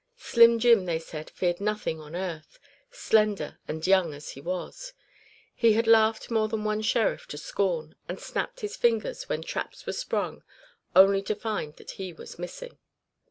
[0.17, 2.57] Slim Jim they said feared nothing on earth;
[2.89, 4.93] slender and young as he was,
[5.53, 9.85] he had laughed more than one sheriff to scorn; and snapped his fingers when traps
[9.85, 10.41] were sprung
[10.95, 12.79] only to find that he was missing.